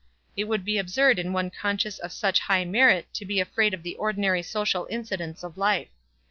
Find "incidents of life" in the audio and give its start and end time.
4.89-5.89